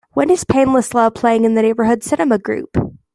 When 0.13 0.31
is 0.31 0.43
Painless 0.43 0.95
Love 0.95 1.13
playing 1.13 1.45
in 1.45 1.53
the 1.53 1.61
Neighborhood 1.61 2.01
Cinema 2.01 2.39
Group 2.39 2.75